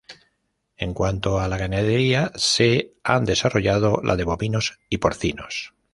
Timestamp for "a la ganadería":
1.39-2.31